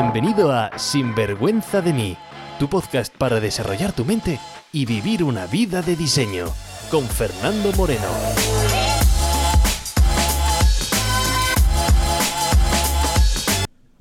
[0.00, 2.16] Bienvenido a Sinvergüenza de mí,
[2.60, 4.38] tu podcast para desarrollar tu mente
[4.72, 6.46] y vivir una vida de diseño,
[6.88, 8.06] con Fernando Moreno.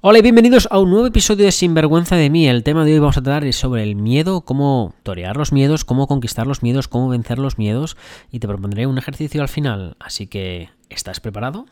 [0.02, 2.48] Hola y bienvenidos a un nuevo episodio de Sinvergüenza de mí.
[2.48, 5.84] El tema de hoy vamos a tratar es sobre el miedo, cómo torear los miedos,
[5.84, 7.98] cómo conquistar los miedos, cómo vencer los miedos
[8.30, 9.98] y te propondré un ejercicio al final.
[10.00, 11.66] Así que, ¿estás preparado?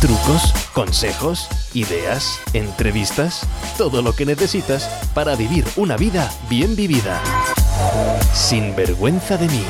[0.00, 3.46] Trucos, consejos, ideas, entrevistas,
[3.76, 7.20] todo lo que necesitas para vivir una vida bien vivida.
[8.32, 9.62] Sin vergüenza de mí.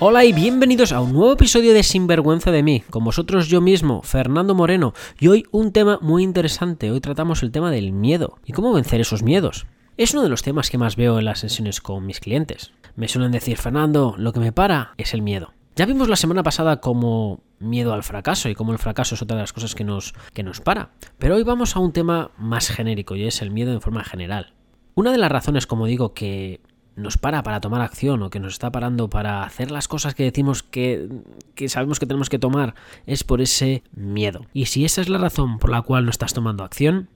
[0.00, 2.84] Hola y bienvenidos a un nuevo episodio de Sinvergüenza de mí.
[2.88, 4.94] Con vosotros yo mismo, Fernando Moreno.
[5.20, 6.90] Y hoy un tema muy interesante.
[6.90, 9.66] Hoy tratamos el tema del miedo y cómo vencer esos miedos.
[9.98, 12.72] Es uno de los temas que más veo en las sesiones con mis clientes.
[12.96, 15.52] Me suelen decir, Fernando, lo que me para es el miedo.
[15.74, 19.36] Ya vimos la semana pasada como miedo al fracaso y cómo el fracaso es otra
[19.36, 20.90] de las cosas que nos, que nos para.
[21.18, 24.52] Pero hoy vamos a un tema más genérico y es el miedo en forma general.
[24.94, 26.60] Una de las razones, como digo, que
[26.94, 30.24] nos para para tomar acción o que nos está parando para hacer las cosas que
[30.24, 31.08] decimos que,
[31.54, 32.74] que, sabemos que tenemos que tomar
[33.06, 34.44] es por ese miedo.
[34.52, 37.08] Y si esa es la razón por la cual no estás tomando acción,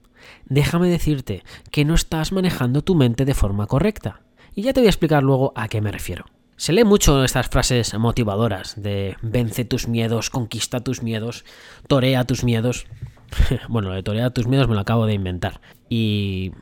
[0.45, 4.21] déjame decirte que no estás manejando tu mente de forma correcta.
[4.55, 6.25] Y ya te voy a explicar luego a qué me refiero.
[6.57, 11.45] Se lee mucho estas frases motivadoras de vence tus miedos, conquista tus miedos,
[11.87, 12.87] torea tus miedos.
[13.69, 15.61] bueno, de torea tus miedos me lo acabo de inventar.
[15.87, 16.53] Y,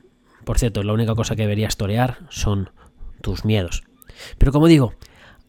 [0.43, 2.71] por cierto, la única cosa que deberías torear son
[3.21, 3.83] tus miedos.
[4.37, 4.95] Pero como digo,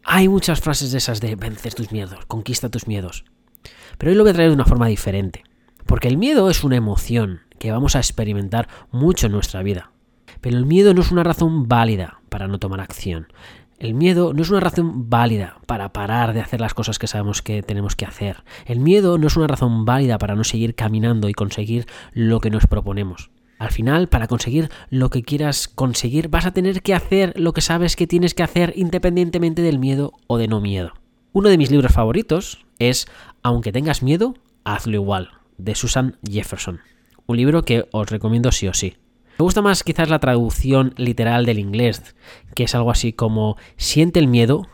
[0.05, 3.25] hay muchas frases de esas de vencer tus miedos, conquista tus miedos.
[3.98, 5.42] Pero hoy lo voy a traer de una forma diferente.
[5.86, 9.91] Porque el miedo es una emoción que vamos a experimentar mucho en nuestra vida.
[10.41, 13.27] Pero el miedo no es una razón válida para no tomar acción.
[13.78, 17.42] El miedo no es una razón válida para parar de hacer las cosas que sabemos
[17.42, 18.42] que tenemos que hacer.
[18.64, 22.48] El miedo no es una razón válida para no seguir caminando y conseguir lo que
[22.48, 23.30] nos proponemos.
[23.58, 27.60] Al final, para conseguir lo que quieras conseguir, vas a tener que hacer lo que
[27.60, 30.92] sabes que tienes que hacer independientemente del miedo o de no miedo.
[31.32, 33.06] Uno de mis libros favoritos es
[33.42, 34.34] Aunque tengas miedo,
[34.65, 36.81] hazlo igual, de Susan Jefferson.
[37.26, 38.97] Un libro que os recomiendo sí o sí.
[39.38, 42.14] Me gusta más quizás la traducción literal del inglés,
[42.54, 44.66] que es algo así como siente el miedo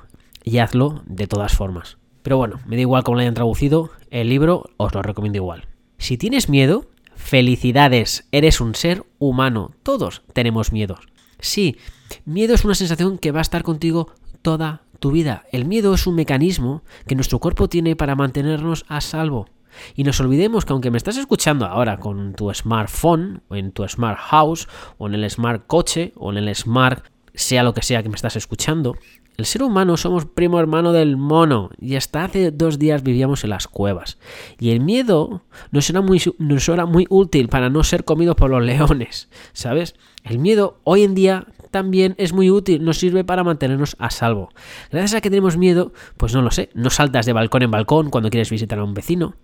[0.45, 1.99] y hazlo de todas formas.
[2.23, 5.67] Pero bueno, me da igual cómo lo hayan traducido, el libro os lo recomiendo igual.
[5.99, 11.01] Si tienes miedo, Felicidades, eres un ser humano, todos tenemos miedos.
[11.39, 11.77] Sí,
[12.25, 14.13] miedo es una sensación que va a estar contigo
[14.43, 15.45] toda tu vida.
[15.53, 19.49] El miedo es un mecanismo que nuestro cuerpo tiene para mantenernos a salvo.
[19.95, 23.87] Y nos olvidemos que aunque me estás escuchando ahora con tu smartphone, o en tu
[23.89, 24.69] smart house,
[24.99, 28.17] o en el smart coche, o en el smart sea lo que sea que me
[28.17, 28.95] estás escuchando,
[29.39, 33.51] el ser humano somos primo hermano del mono y hasta hace dos días vivíamos en
[33.51, 34.19] las cuevas.
[34.61, 39.31] Y el miedo nos era muy, muy útil para no ser comidos por los leones,
[39.53, 39.95] ¿sabes?
[40.23, 44.51] El miedo hoy en día también es muy útil, nos sirve para mantenernos a salvo.
[44.93, 48.11] Gracias a que tenemos miedo, pues no lo sé, no saltas de balcón en balcón
[48.11, 49.35] cuando quieres visitar a un vecino,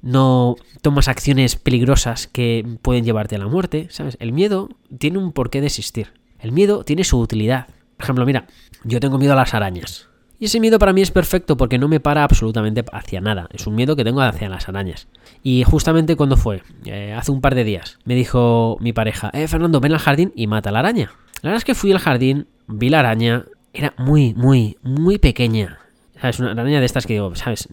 [0.00, 4.16] no tomas acciones peligrosas que pueden llevarte a la muerte, ¿sabes?
[4.20, 6.12] El miedo tiene un porqué de existir.
[6.38, 7.66] El miedo tiene su utilidad.
[7.96, 8.46] Por ejemplo, mira,
[8.84, 10.08] yo tengo miedo a las arañas.
[10.38, 13.48] Y ese miedo para mí es perfecto porque no me para absolutamente hacia nada.
[13.50, 15.08] Es un miedo que tengo hacia las arañas.
[15.42, 19.48] Y justamente cuando fue, eh, hace un par de días, me dijo mi pareja, eh,
[19.48, 21.12] Fernando, ven al jardín y mata a la araña.
[21.44, 23.44] La verdad es que fui al jardín, vi la araña,
[23.74, 25.78] era muy, muy, muy pequeña.
[26.18, 26.40] ¿Sabes?
[26.40, 27.68] Una araña de estas que digo, ¿sabes?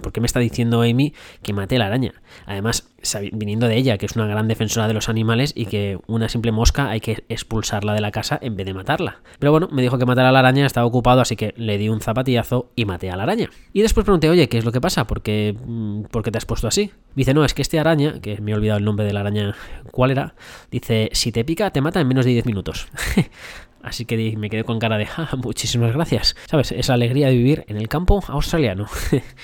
[0.00, 2.12] ¿Por qué me está diciendo Amy que mate la araña?
[2.46, 2.88] Además,
[3.32, 6.52] viniendo de ella, que es una gran defensora de los animales y que una simple
[6.52, 9.20] mosca hay que expulsarla de la casa en vez de matarla.
[9.38, 11.88] Pero bueno, me dijo que matar a la araña, estaba ocupado, así que le di
[11.88, 13.50] un zapatillazo y maté a la araña.
[13.72, 15.06] Y después pregunté, oye, ¿qué es lo que pasa?
[15.06, 16.92] ¿Por qué, mm, ¿por qué te has puesto así?
[17.14, 19.54] Dice, no, es que este araña, que me he olvidado el nombre de la araña,
[19.90, 20.34] ¿cuál era?
[20.70, 22.88] Dice, si te pica, te mata en menos de 10 minutos.
[23.84, 26.34] Así que me quedé con cara de, ah, muchísimas gracias.
[26.46, 26.72] ¿Sabes?
[26.72, 28.86] Esa alegría de vivir en el campo australiano.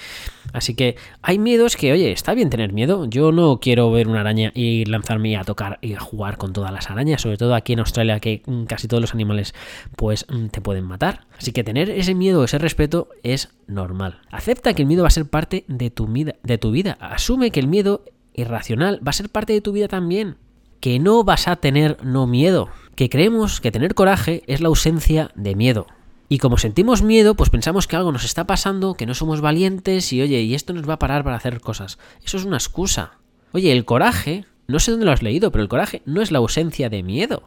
[0.53, 3.05] Así que hay miedos que, oye, está bien tener miedo.
[3.05, 6.73] Yo no quiero ver una araña y lanzarme a tocar y a jugar con todas
[6.73, 9.55] las arañas, sobre todo aquí en Australia que mm, casi todos los animales
[9.97, 11.27] pues mm, te pueden matar.
[11.39, 14.23] Así que tener ese miedo, ese respeto es normal.
[14.31, 16.97] Acepta que el miedo va a ser parte de tu vida, de tu vida.
[17.01, 20.37] Asume que el miedo irracional va a ser parte de tu vida también.
[20.81, 25.31] Que no vas a tener no miedo que creemos que tener coraje es la ausencia
[25.35, 25.87] de miedo.
[26.29, 30.13] Y como sentimos miedo, pues pensamos que algo nos está pasando, que no somos valientes
[30.13, 31.99] y oye, y esto nos va a parar para hacer cosas.
[32.23, 33.13] Eso es una excusa.
[33.53, 36.41] Oye, el coraje, no sé dónde lo has leído, pero el coraje no es la
[36.41, 37.45] ausencia de miedo.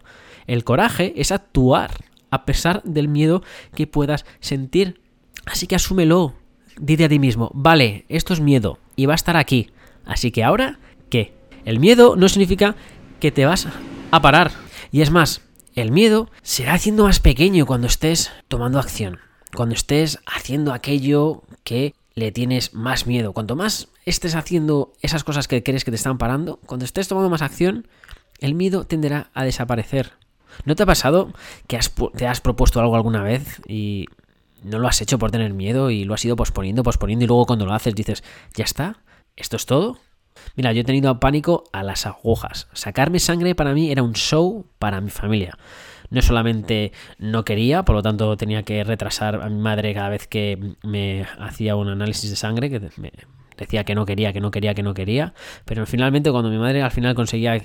[0.47, 3.43] El coraje es actuar a pesar del miedo
[3.75, 5.01] que puedas sentir.
[5.45, 6.33] Así que asúmelo.
[6.79, 9.69] Dite a ti mismo, vale, esto es miedo y va a estar aquí.
[10.03, 10.79] Así que ahora,
[11.11, 11.35] ¿qué?
[11.63, 12.75] El miedo no significa
[13.19, 13.67] que te vas
[14.09, 14.62] a parar.
[14.93, 15.41] Y es más,
[15.73, 19.17] el miedo se va haciendo más pequeño cuando estés tomando acción,
[19.55, 23.33] cuando estés haciendo aquello que le tienes más miedo.
[23.33, 27.31] Cuanto más estés haciendo esas cosas que crees que te están parando, cuando estés tomando
[27.31, 27.87] más acción,
[28.37, 30.13] el miedo tenderá a desaparecer.
[30.63, 31.33] ¿No te ha pasado
[31.65, 31.79] que
[32.15, 34.05] te has propuesto algo alguna vez y
[34.61, 37.47] no lo has hecho por tener miedo y lo has ido posponiendo, posponiendo y luego
[37.47, 38.23] cuando lo haces dices,
[38.53, 39.01] ya está,
[39.37, 39.97] esto es todo?
[40.55, 42.67] Mira, yo he tenido pánico a las agujas.
[42.73, 45.57] Sacarme sangre para mí era un show para mi familia.
[46.09, 50.27] No solamente no quería, por lo tanto tenía que retrasar a mi madre cada vez
[50.27, 52.79] que me hacía un análisis de sangre, que
[53.57, 55.33] decía que no quería, que no quería, que no quería.
[55.65, 57.59] Pero finalmente cuando mi madre al final conseguía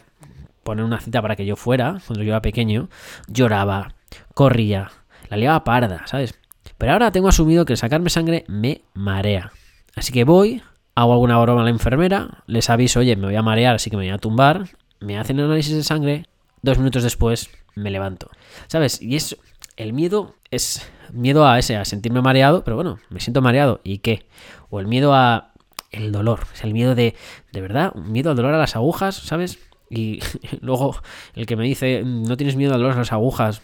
[0.63, 2.89] poner una cita para que yo fuera, cuando yo era pequeño,
[3.27, 3.95] lloraba,
[4.35, 4.91] corría,
[5.29, 6.39] la liaba parda, ¿sabes?
[6.79, 9.53] Pero ahora tengo asumido que sacarme sangre me marea.
[9.97, 10.63] Así que voy,
[11.03, 13.97] hago alguna broma a la enfermera, les aviso, oye, me voy a marear, así que
[13.97, 14.69] me voy a tumbar,
[14.99, 16.27] me hacen análisis de sangre,
[16.63, 18.31] dos minutos después me levanto.
[18.67, 19.01] ¿Sabes?
[19.01, 19.37] Y es.
[19.77, 23.81] El miedo es miedo a ese, a sentirme mareado, pero bueno, me siento mareado.
[23.85, 24.27] ¿Y qué?
[24.71, 25.53] O el miedo a
[25.93, 26.41] el dolor.
[26.55, 27.15] Sea, el miedo de.
[27.53, 29.61] De verdad, miedo al dolor a las agujas, ¿sabes?
[29.89, 30.19] Y
[30.61, 30.97] luego
[31.35, 33.63] el que me dice, no tienes miedo al dolor a las agujas,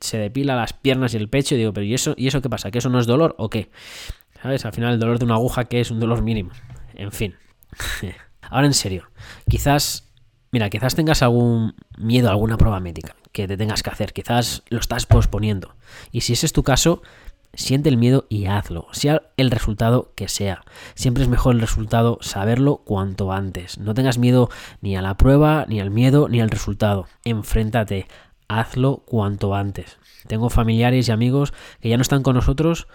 [0.00, 2.50] se depila las piernas y el pecho, y digo, pero ¿y eso, ¿y eso qué
[2.50, 2.72] pasa?
[2.72, 3.70] ¿Que eso no es dolor o qué?
[4.42, 4.64] ¿Sabes?
[4.64, 6.50] Al final el dolor de una aguja que es un dolor mínimo.
[6.94, 7.36] En fin.
[8.50, 9.08] Ahora en serio,
[9.48, 10.12] quizás,
[10.50, 14.62] mira, quizás tengas algún miedo a alguna prueba médica que te tengas que hacer, quizás
[14.68, 15.74] lo estás posponiendo.
[16.10, 17.02] Y si ese es tu caso,
[17.54, 20.64] siente el miedo y hazlo, sea el resultado que sea.
[20.94, 23.78] Siempre es mejor el resultado saberlo cuanto antes.
[23.78, 24.50] No tengas miedo
[24.80, 27.06] ni a la prueba, ni al miedo, ni al resultado.
[27.24, 28.06] Enfréntate,
[28.48, 29.98] hazlo cuanto antes.
[30.26, 32.86] Tengo familiares y amigos que ya no están con nosotros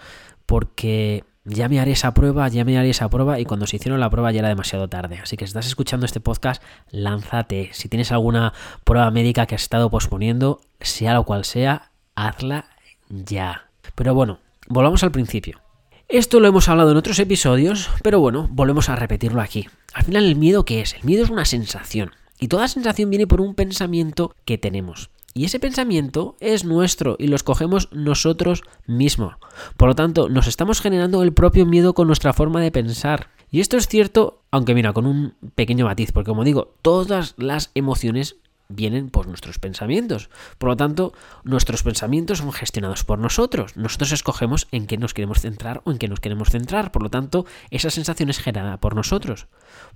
[0.46, 4.00] porque ya me haré esa prueba, ya me haré esa prueba y cuando se hicieron
[4.00, 5.18] la prueba ya era demasiado tarde.
[5.22, 7.70] Así que si estás escuchando este podcast, lánzate.
[7.72, 8.52] Si tienes alguna
[8.84, 12.66] prueba médica que has estado posponiendo, sea lo cual sea, hazla
[13.08, 13.68] ya.
[13.94, 15.60] Pero bueno, volvamos al principio.
[16.08, 19.68] Esto lo hemos hablado en otros episodios, pero bueno, volvemos a repetirlo aquí.
[19.92, 20.94] Al final, ¿el miedo qué es?
[20.94, 22.12] El miedo es una sensación.
[22.40, 25.10] Y toda sensación viene por un pensamiento que tenemos.
[25.38, 29.36] Y ese pensamiento es nuestro y lo escogemos nosotros mismos.
[29.76, 33.30] Por lo tanto, nos estamos generando el propio miedo con nuestra forma de pensar.
[33.48, 37.70] Y esto es cierto, aunque mira, con un pequeño matiz, porque como digo, todas las
[37.76, 38.34] emociones
[38.68, 40.28] vienen por nuestros pensamientos.
[40.58, 43.76] Por lo tanto, nuestros pensamientos son gestionados por nosotros.
[43.76, 46.92] Nosotros escogemos en qué nos queremos centrar o en qué nos queremos centrar.
[46.92, 49.46] Por lo tanto, esa sensación es generada por nosotros.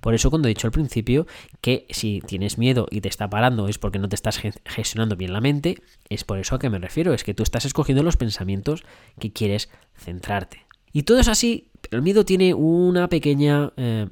[0.01, 1.27] Por eso cuando he dicho al principio
[1.61, 5.33] que si tienes miedo y te está parando es porque no te estás gestionando bien
[5.33, 7.13] la mente, es por eso a que me refiero.
[7.13, 8.83] Es que tú estás escogiendo los pensamientos
[9.19, 10.65] que quieres centrarte.
[10.91, 13.71] Y todo es así, el miedo tiene una pequeña...
[13.77, 14.07] Eh,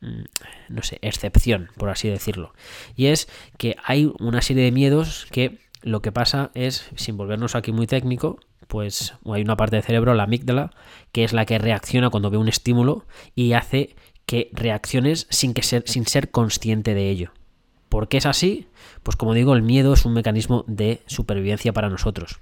[0.00, 2.52] no sé, excepción, por así decirlo.
[2.94, 3.28] Y es
[3.58, 7.86] que hay una serie de miedos que lo que pasa es, sin volvernos aquí muy
[7.86, 10.72] técnico, pues hay una parte del cerebro, la amígdala,
[11.12, 13.94] que es la que reacciona cuando ve un estímulo y hace
[14.26, 17.32] que reacciones sin, que ser, sin ser consciente de ello.
[17.88, 18.66] ¿Por qué es así?
[19.02, 22.40] Pues como digo, el miedo es un mecanismo de supervivencia para nosotros.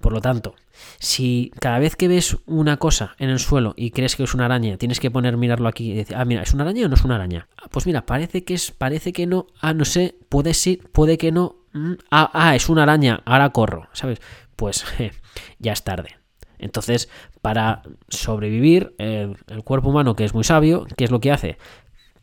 [0.00, 0.54] Por lo tanto,
[0.98, 4.46] si cada vez que ves una cosa en el suelo y crees que es una
[4.46, 6.94] araña, tienes que poner mirarlo aquí y decir, ah, mira, ¿es una araña o no
[6.94, 7.48] es una araña?
[7.56, 11.18] Ah, pues mira, parece que es, parece que no, ah, no sé, puede sí, puede
[11.18, 14.20] que no, mm, ah, ah, es una araña, ahora corro, ¿sabes?
[14.56, 14.84] Pues
[15.58, 16.16] ya es tarde.
[16.58, 17.08] Entonces,
[17.40, 21.56] para sobrevivir, el cuerpo humano, que es muy sabio, ¿qué es lo que hace?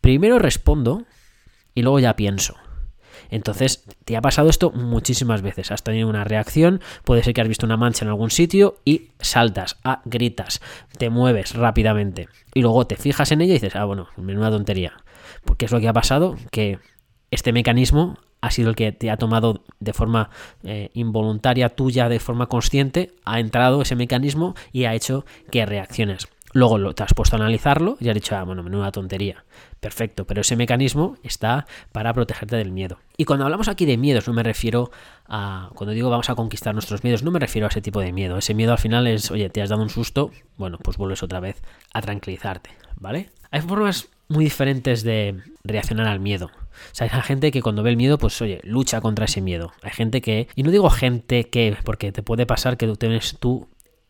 [0.02, 1.06] Primero respondo
[1.74, 2.56] y luego ya pienso.
[3.30, 5.72] Entonces, te ha pasado esto muchísimas veces.
[5.72, 9.10] Has tenido una reacción, puede ser que has visto una mancha en algún sitio y
[9.20, 10.62] saltas, ah, gritas,
[10.98, 12.28] te mueves rápidamente.
[12.54, 14.94] Y luego te fijas en ella y dices, ah, bueno, menuda tontería.
[15.44, 16.80] Porque es lo que ha pasado, que
[17.32, 20.30] este mecanismo ha sido el que te ha tomado de forma
[20.64, 26.28] eh, involuntaria tuya, de forma consciente, ha entrado ese mecanismo y ha hecho que reacciones.
[26.56, 29.44] Luego lo, te has puesto a analizarlo y has dicho, ah, bueno, menuda tontería.
[29.82, 32.98] Perfecto, pero ese mecanismo está para protegerte del miedo.
[33.18, 34.90] Y cuando hablamos aquí de miedos, no me refiero
[35.28, 35.70] a.
[35.76, 38.38] Cuando digo vamos a conquistar nuestros miedos, no me refiero a ese tipo de miedo.
[38.38, 41.42] Ese miedo al final es, oye, te has dado un susto, bueno, pues vuelves otra
[41.42, 41.62] vez
[41.94, 43.32] a tranquilizarte, ¿vale?
[43.52, 46.46] Hay formas muy diferentes de reaccionar al miedo.
[46.46, 49.74] O sea, hay gente que cuando ve el miedo, pues oye, lucha contra ese miedo.
[49.82, 53.38] Hay gente que, y no digo gente que, porque te puede pasar que tú tienes
[53.42, 53.68] tú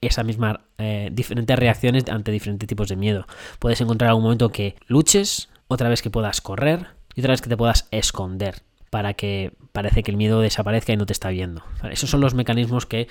[0.07, 3.27] esa misma eh, diferentes reacciones ante diferentes tipos de miedo.
[3.59, 7.49] Puedes encontrar algún momento que luches, otra vez que puedas correr y otra vez que
[7.49, 11.63] te puedas esconder para que parece que el miedo desaparezca y no te está viendo.
[11.91, 13.09] Esos son los mecanismos que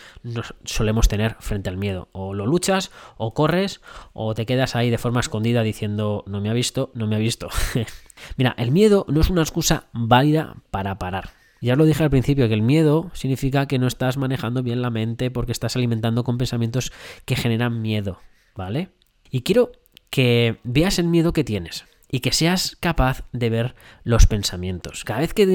[0.64, 2.08] solemos tener frente al miedo.
[2.12, 3.82] O lo luchas, o corres,
[4.14, 7.18] o te quedas ahí de forma escondida diciendo no me ha visto, no me ha
[7.18, 7.50] visto.
[8.38, 11.43] Mira, el miedo no es una excusa válida para parar.
[11.64, 14.90] Ya lo dije al principio, que el miedo significa que no estás manejando bien la
[14.90, 16.92] mente porque estás alimentando con pensamientos
[17.24, 18.20] que generan miedo,
[18.54, 18.90] ¿vale?
[19.30, 19.72] Y quiero
[20.10, 25.04] que veas el miedo que tienes y que seas capaz de ver los pensamientos.
[25.04, 25.46] Cada vez que,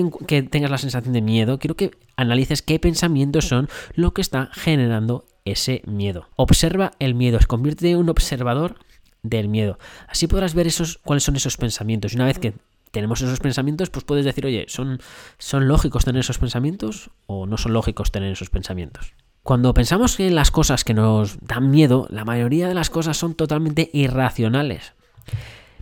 [0.49, 5.27] tengas la sensación de miedo, quiero que analices qué pensamientos son lo que está generando
[5.45, 6.27] ese miedo.
[6.37, 8.79] Observa el miedo, convierte en un observador
[9.21, 9.77] del miedo.
[10.07, 12.13] Así podrás ver esos, cuáles son esos pensamientos.
[12.13, 12.55] Y una vez que
[12.91, 14.99] tenemos esos pensamientos, pues puedes decir, oye, ¿son,
[15.37, 19.13] ¿son lógicos tener esos pensamientos o no son lógicos tener esos pensamientos?
[19.43, 23.35] Cuando pensamos en las cosas que nos dan miedo, la mayoría de las cosas son
[23.35, 24.93] totalmente irracionales.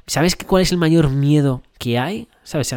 [0.06, 2.30] ¿Sabes cuál es el mayor miedo que hay?
[2.44, 2.74] ¿Sabes?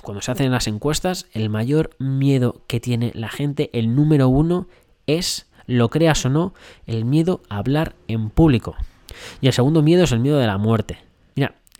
[0.00, 4.68] Cuando se hacen las encuestas, el mayor miedo que tiene la gente, el número uno,
[5.06, 6.54] es, lo creas o no,
[6.86, 8.74] el miedo a hablar en público.
[9.40, 10.98] Y el segundo miedo es el miedo de la muerte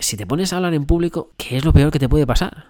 [0.05, 2.67] si te pones a hablar en público, ¿qué es lo peor que te puede pasar?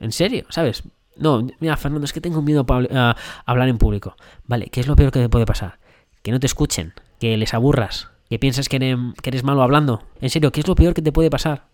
[0.00, 0.82] En serio, ¿sabes?
[1.16, 3.16] No, mira, Fernando, es que tengo miedo a
[3.46, 4.16] hablar en público.
[4.46, 5.78] Vale, ¿qué es lo peor que te puede pasar?
[6.22, 10.02] Que no te escuchen, que les aburras, que pienses que eres, malo hablando.
[10.20, 11.68] En serio, ¿qué es lo peor que te puede pasar?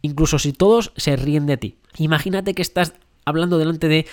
[0.00, 1.78] Incluso si todos se ríen de ti.
[1.98, 4.06] Imagínate que estás hablando delante de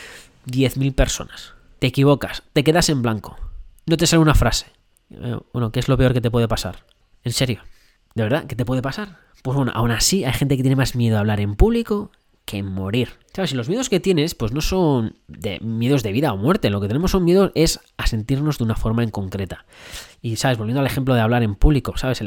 [0.47, 1.53] 10.000 personas.
[1.79, 3.37] Te equivocas, te quedas en blanco.
[3.85, 4.67] No te sale una frase.
[5.11, 6.85] Eh, bueno, ¿qué es lo peor que te puede pasar?
[7.23, 7.61] En serio.
[8.15, 8.45] ¿De verdad?
[8.47, 9.17] ¿Qué te puede pasar?
[9.43, 12.11] Pues bueno, aún así hay gente que tiene más miedo a hablar en público
[12.45, 13.09] que morir.
[13.33, 13.51] ¿Sabes?
[13.51, 16.69] Y los miedos que tienes, pues no son de miedos de vida o muerte.
[16.69, 19.65] Lo que tenemos son miedos es a sentirnos de una forma en concreta.
[20.21, 20.57] Y, ¿sabes?
[20.57, 22.23] Volviendo al ejemplo de hablar en público, ¿sabes?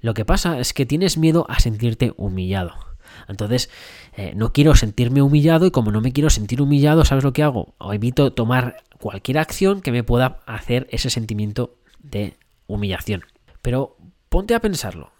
[0.00, 2.74] lo que pasa es que tienes miedo a sentirte humillado.
[3.28, 3.70] Entonces,
[4.16, 7.44] eh, no quiero sentirme humillado y como no me quiero sentir humillado, ¿sabes lo que
[7.44, 7.74] hago?
[7.78, 13.22] O evito tomar cualquier acción que me pueda hacer ese sentimiento de humillación.
[13.62, 13.96] Pero
[14.30, 15.10] ponte a pensarlo.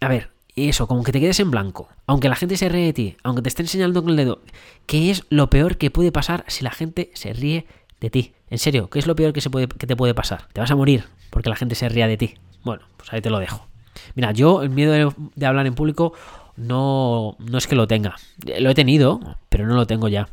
[0.00, 1.88] a ver, eso, como que te quedes en blanco.
[2.06, 4.40] Aunque la gente se ríe de ti, aunque te esté enseñando con el dedo,
[4.86, 7.66] ¿qué es lo peor que puede pasar si la gente se ríe
[8.00, 8.32] de ti?
[8.48, 10.48] En serio, ¿qué es lo peor que, se puede, que te puede pasar?
[10.52, 12.34] Te vas a morir porque la gente se ría de ti.
[12.64, 13.66] Bueno, pues ahí te lo dejo.
[14.14, 16.14] Mira, yo el miedo de, de hablar en público
[16.56, 18.16] no, no es que lo tenga.
[18.58, 20.28] Lo he tenido, pero no lo tengo ya.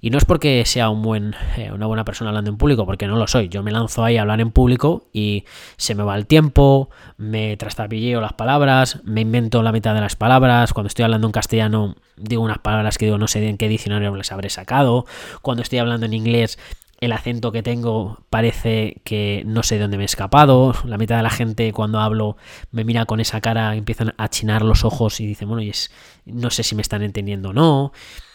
[0.00, 3.06] Y no es porque sea un buen, eh, una buena persona hablando en público, porque
[3.06, 3.48] no lo soy.
[3.48, 5.44] Yo me lanzo ahí a hablar en público y
[5.76, 10.16] se me va el tiempo, me trastabilleo las palabras, me invento la mitad de las
[10.16, 10.72] palabras.
[10.72, 14.14] Cuando estoy hablando en castellano, digo unas palabras que digo no sé en qué diccionario
[14.16, 15.06] les habré sacado.
[15.42, 16.58] Cuando estoy hablando en inglés,
[17.02, 20.72] el acento que tengo parece que no sé de dónde me he escapado.
[20.84, 22.36] La mitad de la gente cuando hablo
[22.70, 25.90] me mira con esa cara, empiezan a chinar los ojos y dicen, bueno, y es,
[26.26, 27.92] no sé si me están entendiendo o no.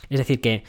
[0.09, 0.65] Es decir, que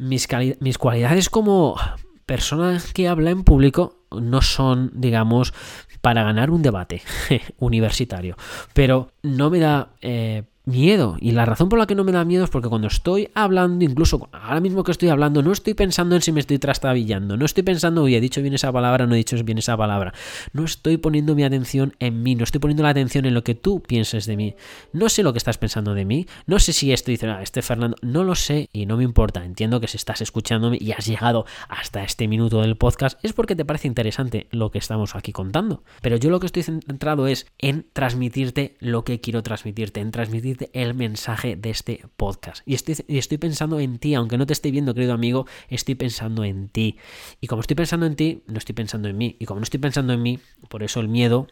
[0.00, 0.26] mis,
[0.60, 1.76] mis cualidades como
[2.24, 5.52] persona que habla en público no son, digamos,
[6.00, 7.02] para ganar un debate
[7.58, 8.36] universitario.
[8.72, 11.16] Pero no me da eh, miedo.
[11.20, 13.84] Y la razón por la que no me da miedo es porque cuando estoy hablando,
[13.84, 17.36] incluso ahora mismo que estoy hablando, no estoy pensando en si me estoy trastabillando.
[17.36, 20.12] No estoy pensando, oye, he dicho bien esa palabra, no he dicho bien esa palabra.
[20.52, 23.54] No estoy poniendo mi atención en mí, no estoy poniendo la atención en lo que
[23.54, 24.54] tú pienses de mí.
[24.92, 26.26] No sé lo que estás pensando de mí.
[26.46, 29.44] No sé si estoy diciendo, ah, este Fernando, no lo sé y no me importa.
[29.44, 33.56] Entiendo que si estás escuchándome y has llegado hasta este minuto del podcast es porque
[33.56, 35.82] te parece interesante lo que estamos aquí contando.
[36.02, 40.59] Pero yo lo que estoy centrado es en transmitirte lo que quiero transmitirte, en transmitirte
[40.74, 42.62] el mensaje de este podcast.
[42.66, 46.44] Y estoy, estoy pensando en ti, aunque no te esté viendo, querido amigo, estoy pensando
[46.44, 46.98] en ti.
[47.40, 49.36] Y como estoy pensando en ti, no estoy pensando en mí.
[49.38, 50.38] Y como no estoy pensando en mí,
[50.68, 51.46] por eso el miedo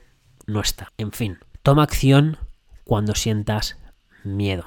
[0.46, 0.92] no está.
[0.98, 2.36] En fin, toma acción
[2.84, 3.78] cuando sientas
[4.24, 4.64] miedo.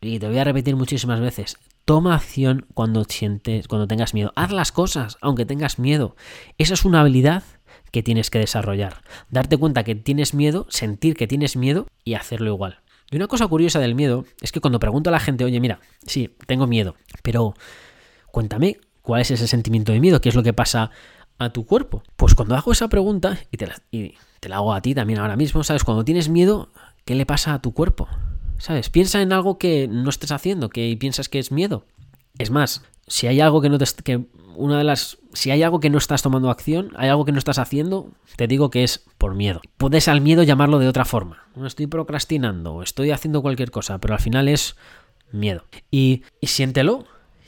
[0.00, 1.56] Y te voy a repetir muchísimas veces.
[1.84, 4.32] Toma acción cuando sientes, cuando tengas miedo.
[4.36, 6.16] Haz las cosas, aunque tengas miedo.
[6.56, 7.42] Esa es una habilidad
[7.90, 9.02] que tienes que desarrollar.
[9.30, 12.80] Darte cuenta que tienes miedo, sentir que tienes miedo y hacerlo igual.
[13.10, 15.80] Y una cosa curiosa del miedo es que cuando pregunto a la gente, oye, mira,
[16.06, 17.54] sí, tengo miedo, pero
[18.30, 20.90] cuéntame cuál es ese sentimiento de miedo, qué es lo que pasa
[21.38, 22.04] a tu cuerpo.
[22.16, 25.82] Pues cuando hago esa pregunta, y te la, hago a ti también ahora mismo, ¿sabes?
[25.82, 26.70] Cuando tienes miedo,
[27.04, 28.06] ¿qué le pasa a tu cuerpo?
[28.58, 28.90] ¿Sabes?
[28.90, 31.86] Piensa en algo que no estés haciendo, que piensas que es miedo.
[32.38, 34.24] Es más, si hay algo que no te, que
[34.56, 37.38] una de las si hay algo que no estás tomando acción, hay algo que no
[37.38, 39.60] estás haciendo, te digo que es por miedo.
[39.76, 41.44] Puedes al miedo llamarlo de otra forma.
[41.64, 44.76] Estoy procrastinando, estoy haciendo cualquier cosa, pero al final es
[45.32, 45.64] miedo.
[45.90, 47.04] Y, siéntelo.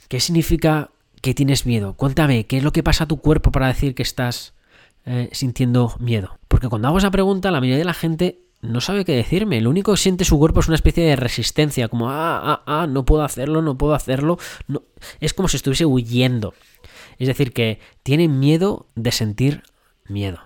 [0.08, 0.90] ¿Qué significa
[1.22, 1.94] que tienes miedo?
[1.94, 4.54] Cuéntame, ¿qué es lo que pasa a tu cuerpo para decir que estás
[5.06, 6.38] eh, sintiendo miedo?
[6.48, 9.60] Porque cuando hago esa pregunta, la mayoría de la gente no sabe qué decirme.
[9.60, 12.86] Lo único que siente su cuerpo es una especie de resistencia, como, ah, ah, ah,
[12.86, 14.38] no puedo hacerlo, no puedo hacerlo.
[14.68, 14.82] No.
[15.20, 16.54] Es como si estuviese huyendo.
[17.18, 19.62] Es decir, que tiene miedo de sentir
[20.08, 20.38] miedo.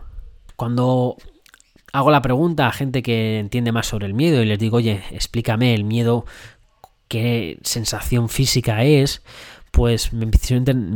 [0.56, 1.16] Cuando
[1.92, 5.02] hago la pregunta a gente que entiende más sobre el miedo y les digo, oye,
[5.10, 6.24] explícame el miedo,
[7.08, 9.22] qué sensación física es,
[9.76, 10.30] pues me,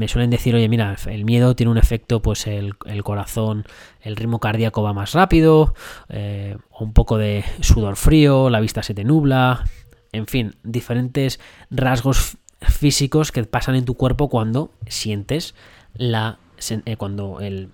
[0.09, 3.67] suelen decir, oye, mira, el miedo tiene un efecto, pues el, corazón,
[4.01, 5.75] el ritmo cardíaco va más rápido,
[6.09, 9.65] eh, un poco de sudor frío, la vista se te nubla,
[10.13, 15.55] en fin, diferentes rasgos físicos que pasan en tu cuerpo cuando sientes
[15.93, 16.39] la...
[16.87, 17.69] Eh, cuando el,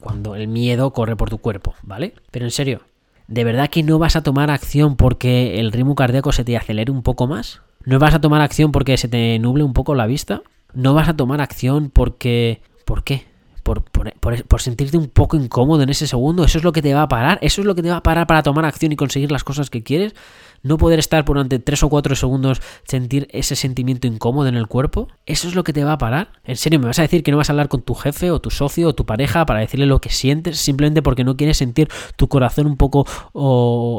[0.00, 2.14] cuando el miedo corre por tu cuerpo, ¿vale?
[2.32, 2.80] Pero en serio,
[3.28, 6.90] ¿de verdad que no vas a tomar acción porque el ritmo cardíaco se te acelere
[6.90, 7.62] un poco más?
[7.86, 10.42] ¿No vas a tomar acción porque se te nuble un poco la vista?
[10.74, 12.60] ¿No vas a tomar acción porque...
[12.84, 13.24] ¿Por qué?
[13.62, 16.44] Por, sentirte un poco incómodo en ese segundo.
[16.44, 17.38] Eso es lo que te va a parar.
[17.42, 19.70] Eso es lo que te va a parar para tomar acción y conseguir las cosas
[19.70, 20.16] que quieres
[20.64, 25.06] no poder estar durante 3 o 4 segundos sentir ese sentimiento incómodo en el cuerpo,
[25.24, 26.32] ¿eso es lo que te va a parar?
[26.44, 28.40] ¿En serio me vas a decir que no vas a hablar con tu jefe o
[28.40, 31.88] tu socio o tu pareja para decirle lo que sientes simplemente porque no quieres sentir
[32.16, 33.06] tu corazón un poco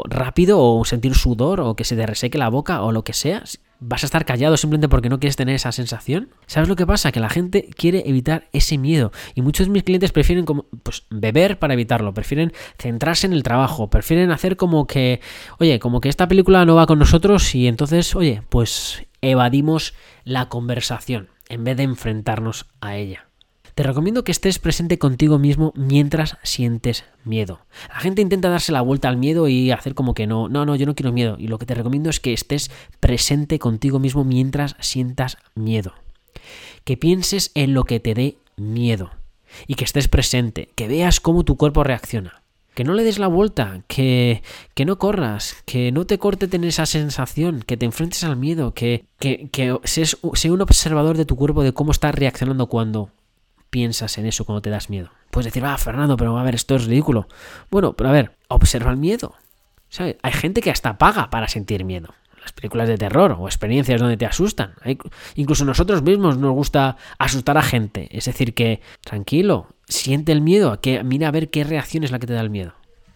[0.10, 3.44] rápido o sentir sudor o que se te reseque la boca o lo que sea?
[3.79, 6.29] ¿Vas a estar callado simplemente porque no quieres tener esa sensación?
[6.48, 7.12] ¿Sabes lo que pasa?
[7.12, 11.05] Que la gente quiere evitar ese miedo y muchos de mis clientes prefieren como, pues,
[11.12, 15.22] beber para evitarlo, prefieren centrarse en el trabajo, prefieren hacer como que,
[15.60, 19.93] oye, como que esta película no va con nosotros y entonces, oye, pues evadimos
[20.24, 23.26] la conversación en vez de enfrentarnos a ella.
[23.77, 27.60] Te recomiendo que estés presente contigo mismo mientras sientes miedo.
[27.89, 30.75] La gente intenta darse la vuelta al miedo y hacer como que no, no, no,
[30.75, 31.36] yo no quiero miedo.
[31.38, 35.93] Y lo que te recomiendo es que estés presente contigo mismo mientras sientas miedo.
[36.86, 39.12] Que pienses en lo que te dé miedo.
[39.67, 42.41] Y que estés presente, que veas cómo tu cuerpo reacciona.
[42.74, 44.41] Que no le des la vuelta, que,
[44.74, 48.74] que no corras, que no te corte tener esa sensación, que te enfrentes al miedo,
[48.74, 53.12] que, que, que sea un observador de tu cuerpo de cómo está reaccionando cuando
[53.69, 55.12] piensas en eso cuando te das miedo.
[55.31, 57.27] Puedes decir, ah, Fernando, pero a ver, esto es ridículo.
[57.69, 59.36] Bueno, pero a ver, observa el miedo.
[60.21, 62.13] Hay gente que hasta paga para sentir miedo.
[62.41, 64.74] Las películas de terror o experiencias donde te asustan.
[65.36, 68.07] incluso nosotros mismos nos gusta asustar a gente.
[68.12, 72.19] Es decir, que tranquilo, siente el miedo, que mira a ver qué reacción es la
[72.19, 72.73] que te da el miedo.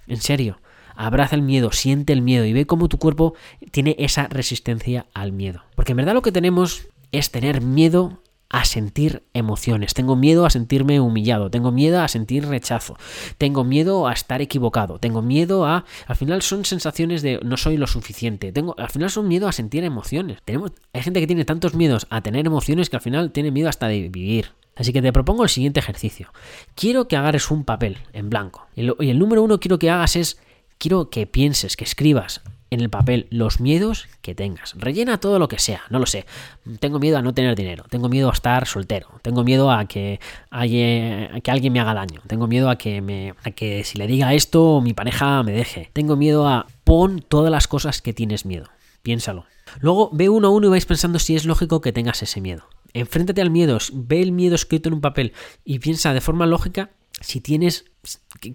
[0.07, 0.59] En serio,
[0.95, 3.33] abraza el miedo, siente el miedo y ve cómo tu cuerpo
[3.71, 5.63] tiene esa resistencia al miedo.
[5.75, 10.49] Porque en verdad lo que tenemos es tener miedo a sentir emociones, tengo miedo a
[10.49, 12.97] sentirme humillado, tengo miedo a sentir rechazo,
[13.37, 15.85] tengo miedo a estar equivocado, tengo miedo a...
[16.05, 19.53] Al final son sensaciones de no soy lo suficiente, tengo, al final son miedo a
[19.53, 20.39] sentir emociones.
[20.43, 23.69] Tenemos, hay gente que tiene tantos miedos a tener emociones que al final tiene miedo
[23.69, 24.51] hasta de vivir.
[24.75, 26.33] Así que te propongo el siguiente ejercicio.
[26.75, 28.67] Quiero que agarres un papel en blanco.
[28.75, 30.39] Y el número uno quiero que hagas es,
[30.77, 34.73] quiero que pienses, que escribas en el papel los miedos que tengas.
[34.77, 36.25] Rellena todo lo que sea, no lo sé.
[36.79, 40.21] Tengo miedo a no tener dinero, tengo miedo a estar soltero, tengo miedo a que,
[40.49, 44.33] que alguien me haga daño, tengo miedo a que, me, a que si le diga
[44.33, 46.65] esto mi pareja me deje, tengo miedo a...
[46.85, 48.67] Pon todas las cosas que tienes miedo,
[49.03, 49.45] piénsalo.
[49.79, 52.63] Luego ve uno a uno y vais pensando si es lógico que tengas ese miedo.
[52.93, 56.89] Enfréntate al miedo, ve el miedo escrito en un papel y piensa de forma lógica
[57.21, 57.85] si tienes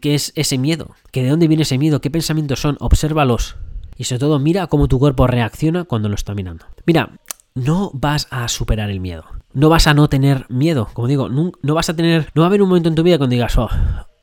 [0.00, 3.56] qué es ese miedo, que de dónde viene ese miedo, qué pensamientos son, obsérvalos,
[3.96, 6.66] y sobre todo, mira cómo tu cuerpo reacciona cuando lo está mirando.
[6.84, 7.10] Mira,
[7.54, 9.24] no vas a superar el miedo.
[9.52, 10.88] No vas a no tener miedo.
[10.92, 12.30] Como digo, no, vas a tener.
[12.34, 13.70] No va a haber un momento en tu vida cuando digas, oh,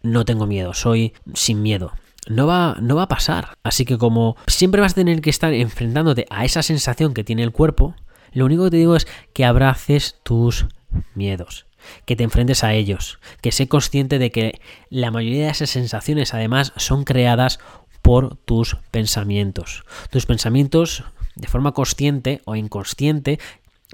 [0.03, 1.91] no tengo miedo, soy sin miedo.
[2.29, 3.57] No va, no va a pasar.
[3.63, 7.43] Así que como siempre vas a tener que estar enfrentándote a esa sensación que tiene
[7.43, 7.95] el cuerpo,
[8.33, 10.67] lo único que te digo es que abraces tus
[11.15, 11.65] miedos,
[12.05, 16.33] que te enfrentes a ellos, que sé consciente de que la mayoría de esas sensaciones
[16.33, 17.59] además son creadas
[18.03, 19.83] por tus pensamientos.
[20.11, 21.03] Tus pensamientos,
[21.35, 23.39] de forma consciente o inconsciente,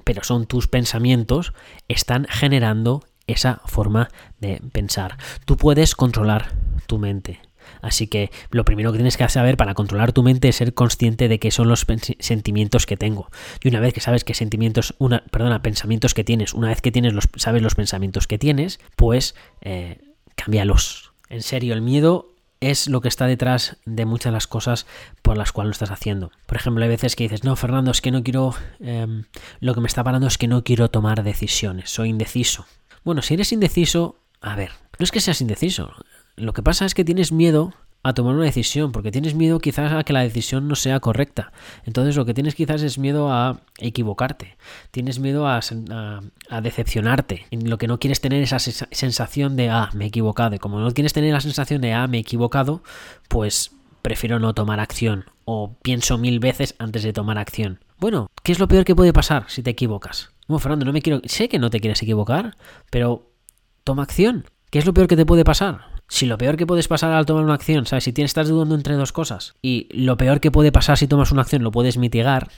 [0.04, 1.54] pero son tus pensamientos,
[1.88, 5.16] están generando esa forma de pensar.
[5.46, 6.52] Tú puedes controlar
[6.86, 7.40] tu mente.
[7.82, 11.28] Así que lo primero que tienes que saber para controlar tu mente es ser consciente
[11.28, 11.86] de qué son los
[12.18, 13.30] sentimientos que tengo.
[13.62, 14.94] Y una vez que sabes qué sentimientos,
[15.30, 19.36] perdona, pensamientos que tienes, una vez que tienes los, sabes los pensamientos que tienes, pues
[19.60, 19.98] eh,
[20.34, 21.12] cámbialos.
[21.28, 22.29] En serio, el miedo
[22.60, 24.86] es lo que está detrás de muchas de las cosas
[25.22, 26.30] por las cuales lo estás haciendo.
[26.46, 29.24] Por ejemplo, hay veces que dices, no, Fernando, es que no quiero, em,
[29.60, 32.66] lo que me está parando es que no quiero tomar decisiones, soy indeciso.
[33.02, 35.92] Bueno, si eres indeciso, a ver, no es que seas indeciso,
[36.36, 39.92] lo que pasa es que tienes miedo a tomar una decisión, porque tienes miedo quizás
[39.92, 41.52] a que la decisión no sea correcta.
[41.84, 44.56] Entonces lo que tienes quizás es miedo a equivocarte,
[44.90, 45.60] tienes miedo a,
[46.62, 50.54] decepcionarte, en lo que no quieres tener esa sensación de, ah, me he equivocado.
[50.54, 52.82] Y como no quieres tener la sensación de, ah, me he equivocado,
[53.28, 57.80] pues prefiero no tomar acción o pienso mil veces antes de tomar acción.
[57.98, 60.30] Bueno, ¿qué es lo peor que puede pasar si te equivocas?
[60.48, 61.20] Bueno, Fernando, no me quiero.
[61.24, 62.56] Sé que no te quieres equivocar,
[62.90, 63.30] pero
[63.84, 64.46] toma acción.
[64.70, 65.99] ¿Qué es lo peor que te puede pasar?
[66.10, 68.02] Si lo peor que puedes pasar al tomar una acción, ¿sabes?
[68.02, 71.30] Si tienes, estás dudando entre dos cosas y lo peor que puede pasar si tomas
[71.30, 72.48] una acción lo puedes mitigar,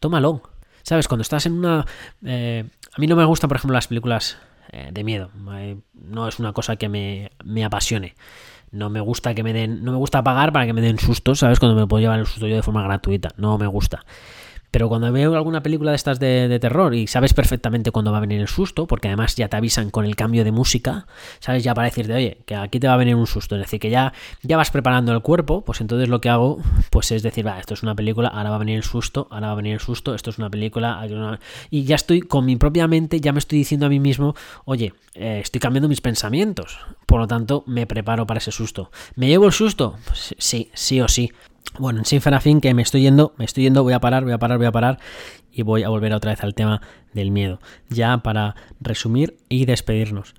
[0.00, 0.42] tómalo.
[0.82, 1.06] ¿Sabes?
[1.06, 1.84] Cuando estás en una...
[2.24, 2.64] Eh,
[2.94, 4.38] a mí no me gustan, por ejemplo, las películas
[4.72, 5.30] eh, de miedo.
[5.52, 8.14] Eh, no es una cosa que me, me, apasione.
[8.70, 9.84] No me gusta que me den.
[9.84, 11.58] No me gusta pagar para que me den sustos, ¿sabes?
[11.58, 13.30] Cuando me puedo llevar el susto yo de forma gratuita.
[13.36, 14.06] No me gusta.
[14.76, 18.20] Pero cuando veo alguna película de estas de, terror y sabes perfectamente cuándo va a
[18.20, 21.06] venir el susto, porque además ya te avisan con el cambio de música,
[21.38, 23.80] sabes ya para decirte, oye, que aquí te va a venir un susto, es decir,
[23.80, 24.12] que ya,
[24.42, 26.58] ya vas preparando el cuerpo, pues entonces lo que hago,
[26.90, 29.46] pues es decir, va, esto es una película, ahora va a venir el susto, ahora
[29.46, 31.08] va a venir el susto, esto es una película,
[31.70, 34.34] y ya estoy con mi propia mente, ya me estoy diciendo a mí mismo,
[34.66, 38.90] oye, eh, estoy cambiando mis pensamientos, por lo tanto me preparo para ese susto.
[39.14, 39.96] ¿Me llevo el susto?
[40.04, 41.32] Pues sí, sí o sí.
[41.78, 44.32] Bueno, en sin fin que me estoy yendo, me estoy yendo, voy a parar, voy
[44.32, 44.98] a parar, voy a parar
[45.52, 46.80] y voy a volver otra vez al tema
[47.12, 47.60] del miedo.
[47.88, 50.34] Ya para resumir y despedirnos.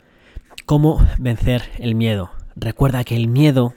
[0.65, 2.31] ¿Cómo vencer el miedo?
[2.55, 3.73] Recuerda que el miedo,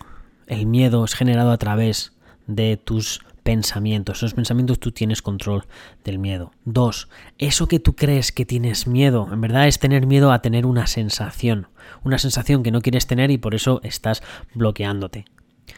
[0.47, 2.13] el miedo es generado a través
[2.47, 4.19] de tus pensamientos.
[4.19, 5.65] Esos pensamientos tú tienes control
[6.05, 6.53] del miedo.
[6.65, 7.09] Dos,
[7.39, 10.87] eso que tú crees que tienes miedo, en verdad es tener miedo a tener una
[10.87, 11.69] sensación.
[12.05, 14.23] Una sensación que no quieres tener y por eso estás
[14.55, 15.25] bloqueándote.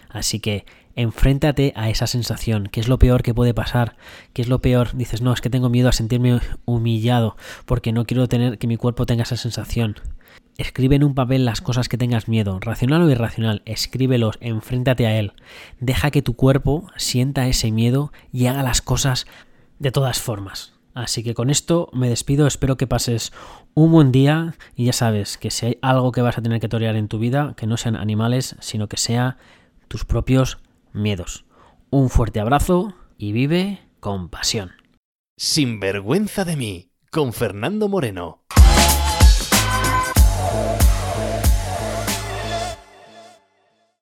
[0.08, 0.64] Así que
[0.96, 2.68] enfréntate a esa sensación.
[2.70, 3.96] ¿Qué es lo peor que puede pasar?
[4.32, 4.94] ¿Qué es lo peor?
[4.94, 8.76] Dices, no, es que tengo miedo a sentirme humillado porque no quiero tener que mi
[8.76, 9.96] cuerpo tenga esa sensación.
[10.58, 15.18] Escribe en un papel las cosas que tengas miedo, racional o irracional, escríbelos, enfréntate a
[15.18, 15.32] él.
[15.80, 19.26] Deja que tu cuerpo sienta ese miedo y haga las cosas
[19.78, 20.74] de todas formas.
[20.94, 23.32] Así que con esto me despido, espero que pases
[23.72, 26.68] un buen día y ya sabes que si hay algo que vas a tener que
[26.68, 29.38] torear en tu vida, que no sean animales, sino que sea
[29.88, 30.58] tus propios
[30.92, 31.44] miedos.
[31.90, 34.72] Un fuerte abrazo y vive con pasión.
[35.36, 38.44] Sin vergüenza de mí, con Fernando Moreno.